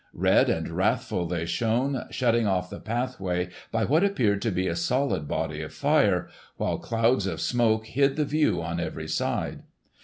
Red 0.15 0.49
and 0.49 0.67
wrathful 0.69 1.27
they 1.27 1.45
shone, 1.45 2.07
shutting 2.09 2.47
off 2.47 2.71
the 2.71 2.79
pathway 2.79 3.49
by 3.71 3.85
what 3.85 4.03
appeared 4.03 4.41
to 4.41 4.49
be 4.51 4.67
a 4.67 4.75
solid 4.75 5.27
body 5.27 5.61
of 5.61 5.75
fire, 5.75 6.27
while 6.57 6.79
clouds 6.79 7.27
of 7.27 7.39
smoke 7.39 7.85
hid 7.85 8.15
the 8.15 8.25
view 8.25 8.63
on 8.63 8.79
every 8.79 9.07
side. 9.07 9.61